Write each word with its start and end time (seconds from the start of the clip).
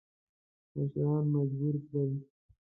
مشران 0.75 1.23
مجبور 1.33 1.75
کړل. 1.87 2.11